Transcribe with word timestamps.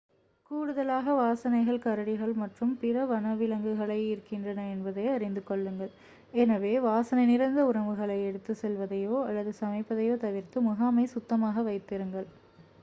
கூடுதலாக 0.51 1.15
வாசனைகள் 1.15 1.81
கரடிகள் 1.83 2.31
மற்றும் 2.39 2.71
பிற 2.79 3.03
வனவிலங்குகளை 3.05 3.97
ஈர்க்கின்றன 4.05 4.63
என்பதை 4.71 5.03
அறிந்து 5.09 5.41
கொள்ளுங்கள் 5.43 5.91
எனவே 6.35 6.73
வாசனை 6.85 7.25
நிறைந்த 7.25 7.65
உணவுகளை 7.69 8.17
எடுத்துச் 8.23 8.61
செல்வதையோ 8.61 9.19
அல்லது 9.27 9.53
சமைப்பதையோ 9.59 10.15
தவிர்த்து 10.25 10.63
முகாமை 10.69 11.05
சுத்தமாக 11.13 11.63
வைத்திருங்கள் 11.69 12.27